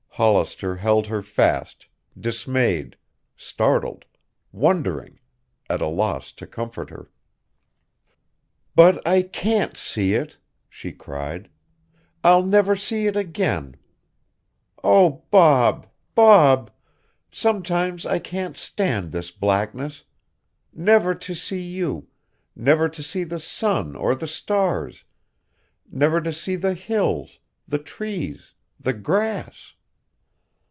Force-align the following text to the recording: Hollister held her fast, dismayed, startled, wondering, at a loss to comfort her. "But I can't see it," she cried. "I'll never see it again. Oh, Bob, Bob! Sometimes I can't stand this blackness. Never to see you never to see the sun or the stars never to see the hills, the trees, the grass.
Hollister 0.15 0.75
held 0.75 1.07
her 1.07 1.23
fast, 1.23 1.87
dismayed, 2.19 2.95
startled, 3.35 4.05
wondering, 4.51 5.19
at 5.67 5.81
a 5.81 5.87
loss 5.87 6.31
to 6.33 6.45
comfort 6.45 6.91
her. 6.91 7.09
"But 8.75 9.01
I 9.07 9.23
can't 9.23 9.75
see 9.75 10.13
it," 10.13 10.37
she 10.69 10.91
cried. 10.91 11.49
"I'll 12.23 12.43
never 12.43 12.75
see 12.75 13.07
it 13.07 13.15
again. 13.15 13.77
Oh, 14.83 15.23
Bob, 15.31 15.87
Bob! 16.13 16.69
Sometimes 17.31 18.05
I 18.05 18.19
can't 18.19 18.55
stand 18.57 19.11
this 19.11 19.31
blackness. 19.31 20.03
Never 20.71 21.15
to 21.15 21.33
see 21.33 21.63
you 21.63 22.09
never 22.55 22.87
to 22.89 23.01
see 23.01 23.23
the 23.23 23.39
sun 23.39 23.95
or 23.95 24.13
the 24.13 24.27
stars 24.27 25.03
never 25.91 26.21
to 26.21 26.33
see 26.33 26.57
the 26.57 26.75
hills, 26.75 27.39
the 27.67 27.79
trees, 27.79 28.53
the 28.79 28.93
grass. 28.93 29.73